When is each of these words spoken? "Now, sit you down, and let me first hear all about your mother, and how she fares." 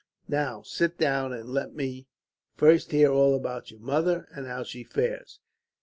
"Now, 0.27 0.63
sit 0.63 0.93
you 0.93 0.97
down, 1.05 1.31
and 1.31 1.47
let 1.49 1.75
me 1.75 2.07
first 2.55 2.89
hear 2.91 3.11
all 3.11 3.35
about 3.35 3.69
your 3.69 3.81
mother, 3.81 4.27
and 4.31 4.47
how 4.47 4.63
she 4.63 4.83
fares." 4.83 5.39